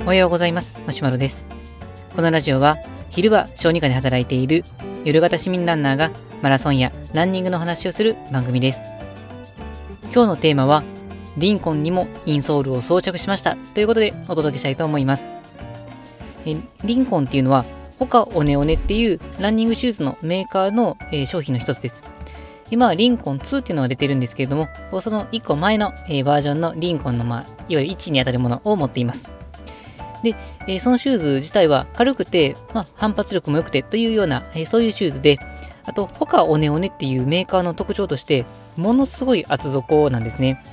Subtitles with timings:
[0.00, 0.80] おはようございます。
[0.86, 1.44] マシュマロです。
[2.14, 2.76] このラジオは
[3.10, 4.64] 昼は小児科で働いている
[5.04, 6.10] 夜型市民ランナーが
[6.42, 8.80] マラソンやランニングの話をする番組です。
[10.14, 10.84] 今日のテーマは
[11.36, 13.56] リンコンにもインソールを装着しました。
[13.74, 15.24] ということでお届けしたいと思います。
[16.46, 17.64] えリンコンっていうのは
[17.98, 22.02] ホカオネオネっていうランニングシューズのメーカーの、えー、商品の一つです。
[22.72, 24.70] 今はリンコン2っていうのが出てるんですけれども、
[25.02, 29.30] その1個前の、えー、バージョンのリンコンの、まあ、いわゆる1にあたるものを持っています。
[30.22, 30.34] で、
[30.66, 35.38] えー、そのシューズ自体は軽くて、まあ、反発力も良くてというような、えー、そういうシューズで、
[35.84, 40.64] あと、ホカオネオネっていうメーカーの特徴として、ものすごい厚底なんですね。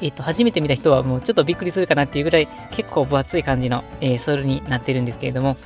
[0.00, 5.58] えっ、と、初めて見た人はもうちょっとびっくりするかなっていうぐらい結構分厚い感じの、えー、ソールになってるんですけれども、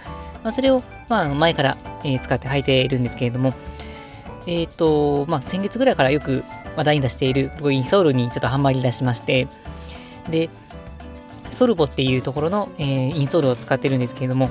[0.43, 3.55] まあ、それを、まあ、前から、えー、使って履いているんですけれども、
[4.49, 6.43] えっ、ー、と、まあ、先月ぐらいからよく
[6.75, 9.47] 話題に出しているインソールにちょっとハマり出しまして、
[10.31, 10.49] で、
[11.51, 14.49] ソルボっていうところの、えー、インソールを使ってるんですけれども、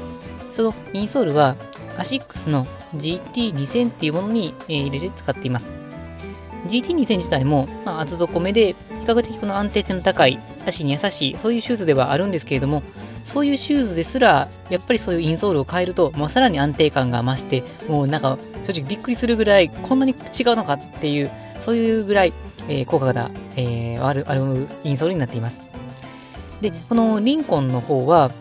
[0.52, 1.56] そのインソールは
[1.98, 5.72] アシックスの GT2000 っていうものに、えー、入れて使っています。
[6.68, 8.78] GT2000 自体も、まあ、厚底めで、比
[9.08, 12.84] 較的この安定性の高い、足に優しい、そういうシューズではあるんですけれども、
[13.28, 20.18] そういうシューズですら、やっぱりそういうインソールを変えると、もうさらに安定感が増して、もうなんか正直びっくりするぐらい、こんなに違う
[20.56, 22.34] のかっていう、そういうぐらい、
[22.70, 25.62] えー、効果が、えー、あるあるインソールになっています。
[26.62, 28.32] で、このリンコンの方は、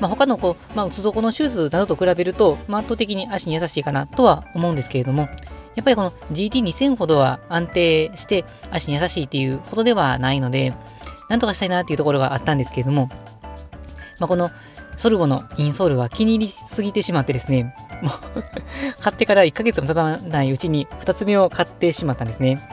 [0.00, 5.28] まあ、他のこう、まあ、厚底のシューズなどと比べると、圧倒的に足に優しいかなとは思うんですけれども、
[5.74, 10.72] やっぱりこの GT2000 ほどは安定して足に優しいっていうことではないので、
[11.28, 13.10] なんとかしたいなっていうところがあったんですけれども、
[14.18, 14.50] まあ、この
[14.96, 18.42] ソルボのインソールは気に入りすぎてしまってですね、もう
[19.00, 22.68] 買ってから1ヶ月も経たないうちに2つ目を買ってしまったんですね。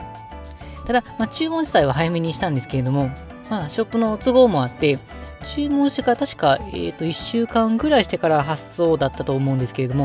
[0.86, 3.10] ただ、まあ、注文自体は早めにしたんですけれども、
[3.50, 4.98] まあ、ショップの都合もあって、
[5.44, 10.04] 注文してから確か、え、ー、と、1週間ぐらいしてから発送だったと思うんですけれども、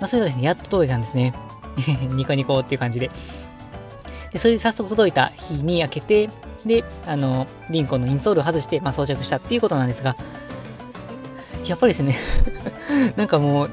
[0.00, 1.32] まあ、それがですね、やっと届いたんですね。
[2.12, 3.10] ニコニコっていう感じで。
[4.32, 6.30] で、それで早速届いた日に開けて、
[6.64, 10.16] で、あの、リンコのインストールを外して、まあ、装着したっていうことなんですが、
[11.66, 12.16] やっぱりですね
[13.16, 13.70] なんかもう、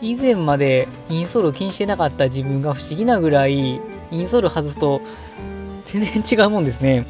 [0.00, 5.00] 以前までインソールを気にしてなかった自分が不思議なぐらい、インソール外すと
[5.84, 7.06] 全然違うもんですね。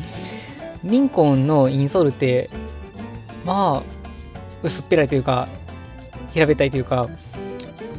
[0.84, 2.48] リンコンのインソールって、
[3.44, 3.96] まあ、
[4.62, 5.48] 薄っぺらいというか、
[6.32, 7.08] 平べったいというか、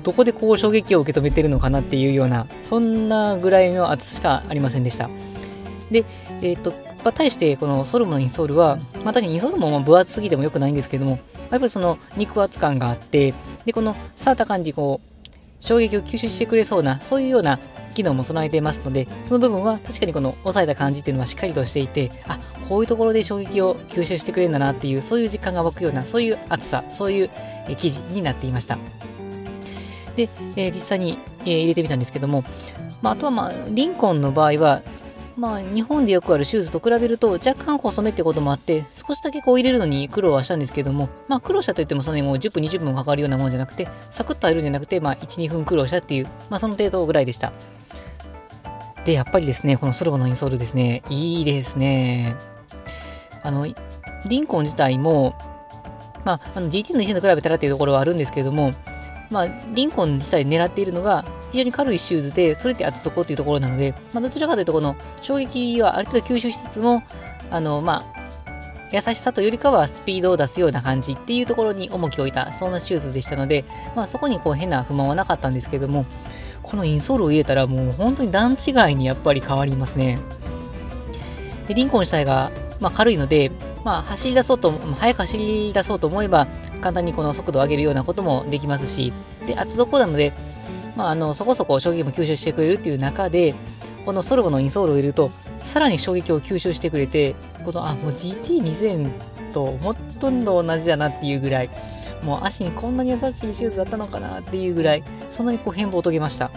[0.03, 5.09] どこでこう衝撃を受け止めてるのかなっていうような、そんなぐらいの厚しかありませんでした。
[5.91, 6.05] で、
[6.41, 6.71] えっ、と、
[7.03, 11.19] まあ、対してこのソルムのインソールは、まあ、確かにインソールも分厚すぎても良くないんですけども、
[11.49, 13.33] やっぱりその肉厚感があって、
[13.65, 15.17] で、この触った感じ、こう、
[15.59, 17.59] 衝撃を吸収してくれそうな、そういうような
[17.95, 27.29] 機能も備えていますので、その部分は確かにこの押さえた感じっていうのはしっかりとしていて、あ、こういうところで衝撃を吸収してくれるんだなっていう、そういう実感が湧くような、そういう厚さ、そういう
[27.67, 28.77] 生地になっていました。
[30.15, 32.43] で、えー、実際に、えー、入れてみたんですけども、
[33.01, 34.81] まあ、あとはまあ、リンコンの場合は、
[35.37, 47.53] まあ、日本でよくあるシューズと比べると若干細めってこともあって、少しだけこう入れるのに苦労はしたんですけども、まあ苦労したといってもそんなにもう10分、20分かかるようなもんじゃなくて、サクッと入るんじゃなくて、まあ1、2分苦労したっていう、まあその程度ぐらいでした。
[49.05, 52.35] で、やっぱりですね、このソルボのインソールですね、いいですね。
[53.43, 53.67] あの、
[54.25, 55.35] リンコン自体も、
[56.25, 58.73] まあ、あの GT の2000と比べたらっていうところはあるんですけれども、
[59.29, 67.03] まあ、リンコン自体狙っているのが、非常に軽いシューズで、それって厚底っていうところなので、まあ、どちらかというと、この衝撃はある程度吸収しつつも、
[67.49, 68.17] あの、まあ、
[68.91, 73.65] 優しさというよりかはスピードを出すような感じっていうところに重きを置いた、そんなシューズでしたので、
[73.95, 76.05] まあ、そこにこう変な不満はなかったんですけども、
[76.63, 80.19] このインソールを入れたらもう本当に段違いにやっぱり変わりますね。
[81.67, 83.51] で、リンコン自体が、まあ、軽いので、
[83.83, 86.47] まあ、走り出そうと、速く走り出そうと思えば、
[86.81, 89.11] 簡単にこの速度を上げるようなこともできますし、
[89.45, 90.31] で、厚底なので、
[90.97, 93.53] まあ、あのそこそこ衝撃も吸収してくれるっていう中で、
[94.03, 99.11] このソルボのインソールを入れると、さらに衝撃を吸収してくれて、この、あ、もう GT2000
[99.53, 101.69] とほとんど同じだなっていうぐらい、
[102.23, 106.49] もう足にこんなに優しいシューズだったのかなっていうぐらい、そんなにこう変貌を遂げました。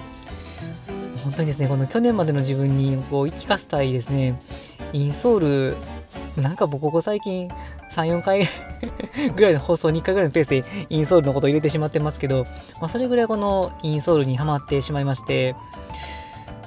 [1.23, 4.41] 本当にですね、この去年までの自分にこう言い聞かせたいですね、
[4.95, 5.77] インソール、
[6.43, 7.51] なんか僕ここ最近
[7.91, 8.43] 3、4回
[9.35, 12.47] ぐらいの放送、2回ぐらいのペースでインソールのことを入れてしまってますけど、
[12.81, 15.55] まあ、それぐらいこのインソールにはまってしまいまして、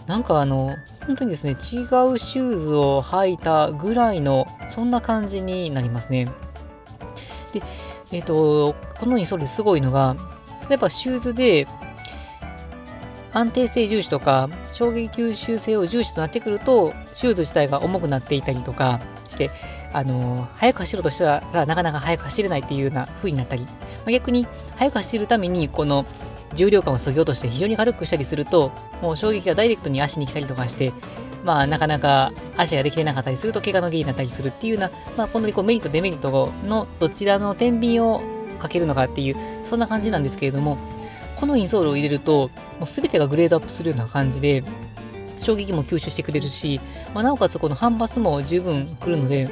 [0.08, 0.75] なんかあの、
[1.08, 6.25] 本当にですね、違うシューズを履いたぐらいの、そんな感じになりますね。
[7.54, 7.62] で、
[8.12, 10.16] えっ、ー、と、このインソールですごいのが、
[10.70, 11.68] 例えばシューズで、
[13.34, 19.50] 安定性重視とか衝撃吸収性を重視となってくるとシューズ自体が重くなっていたりとかして
[19.94, 23.69] あのー、速く走ろうとしたらなかなか速く走れないっていうような風になったり、ま
[24.07, 26.06] あ、逆に速く走るためにこの
[26.56, 30.92] 重量感を削ぎ落として非常に軽くしたりするともう衝撃がダイレクトに足に来たりとかして
[31.44, 38.22] まあ、なかなか足ができてなかったりすると怪我の原因になったりするっていうような、まあ、このこうメリット、デメリットのどちらの天秤を
[38.60, 39.36] かけるのかっていう、
[39.66, 40.78] そんな感じなんですけれども、
[41.36, 42.50] このインソールを入れると、
[42.80, 44.63] もう全てがグレードアップするような感じで、
[45.39, 46.80] 衝撃も吸収してくれるし、
[47.13, 49.50] まあ、なおかつこの反発も十分来るので、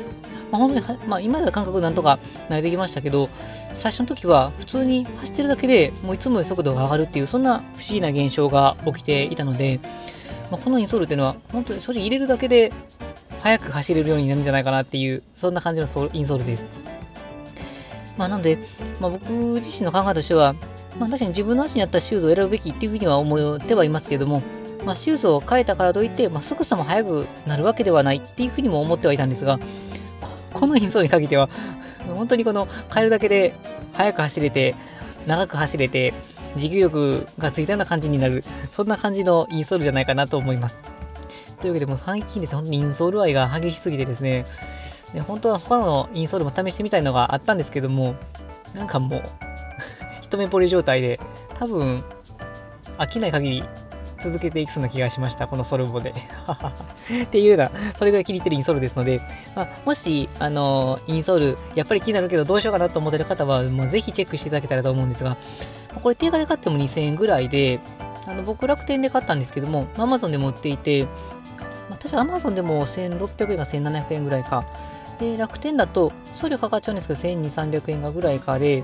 [0.52, 2.20] まあ、本当にまあ、今では感覚なんとか
[2.50, 3.30] 慣れてきましたけど、
[3.76, 9.80] 最初の時は普通に走ってるだけでもういつもより速度が上がるっていう、そんな不思議な現象が起きていたので、
[10.52, 12.74] まあ、このインソールっていうのは、本当に正直入れるだけで
[13.42, 16.68] 速く走れるようになるんじゃないかなっていう、そんな感じのインソールです。
[18.18, 18.60] まあ、なので、
[19.00, 20.54] まあ、僕自身の考えとしては、
[21.00, 24.44] まあ、確かに自分の足に合ったシューズを選ぶべきっていうふうには思ってはいますけども、
[24.86, 29.60] まあ、シューズを変えたからといって、まあ、すぐさま速くなるわけではないっていうふうにも思ってはいたんですが、
[30.62, 31.50] このインソールに限っては、
[32.16, 33.56] 本当にこの変えるだけで
[33.94, 34.76] 速く走れて、
[35.26, 36.14] 長く走れて、
[36.56, 40.78] 持久力がついたような感じになる、そんな感じのインストールじゃないかなと思います。
[41.62, 44.46] というわけで、もう最近ですね、本当にインソール愛が激しすぎてですね、
[45.16, 48.14] で本当は他のインストールも試してみたいのがあったんですけども、
[48.76, 49.24] なんかもう
[50.22, 51.20] 一目惚れ状態で、
[51.56, 52.04] 多分、
[53.00, 53.64] 飽きない限り
[54.24, 56.14] 続けていくそうな気がしました、このソルボで。
[57.24, 59.22] っていうような、それぐらい気に入ってるインソールですので、
[59.56, 65.38] まあ、もし、あのインソール、やっぱり気になるけどどうしようかなと思ってる方は、もうぜひチェックしていただけたらと思うんですが、
[66.02, 67.80] これ定価で買っても2000円ぐらいで、
[68.28, 71.04] あの僕楽天で買ったんですけども、Amazon でも売っていて、
[71.90, 74.66] まあ、確か Amazon でも1600円か1700円ぐらいか。
[75.20, 78.84] で、楽天だと送料かかっちゃうんですけど、1200、300円がぐらいかで、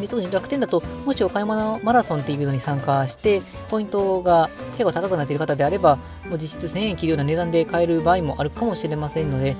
[0.00, 5.96] で特に楽天だと、もしお買い物マラソンっていうのに参加して、ポイントが結構高くなっている方であれば、
[6.28, 9.56] もう実質1000円切るような値段で買える場合もあるかもしれませんので、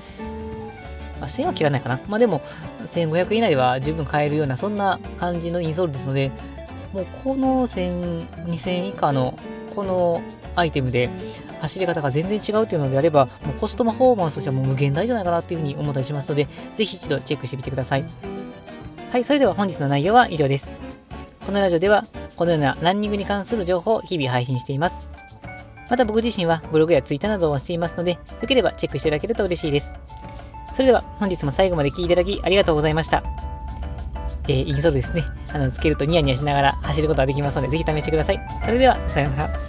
[1.20, 2.00] あ、1000円は切らないかな。
[2.08, 2.42] まあでも、
[2.86, 6.30] 1500円以内は十分買えるような、そんな感じのインソールですので、
[6.92, 9.38] もうこの1000、2000円以下の
[9.74, 10.22] この
[10.56, 11.10] アイテムで
[11.60, 16.46] 走り方が全然違うっていうのであれば、もうコストパフォーマンスとしてはもう無限大じゃないかなっていうふうに思ったりしますので、
[16.76, 18.04] ぜひ一度チェックしてみてください。
[19.14, 20.68] はい、それでは本日の内容は以上です。
[21.46, 25.08] このラジオでは、このようなランニングに関する情報を日々配信しています。
[25.88, 28.18] また僕自身はブログやツイッターなどをしていますので、よ
[28.48, 29.92] ければチェックしていただけると嬉しいです。
[30.72, 33.22] それでは本日も最後まで聴いていただきありがとうございました。
[34.48, 35.22] えー、インソールですね。
[35.52, 38.40] あの、つけるとニヤニヤしながら走ることができますので、ぜひ試してください。
[38.64, 39.63] それでは、さようなら。